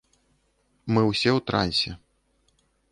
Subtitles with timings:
[0.93, 1.91] Мы ўсе ў трансе.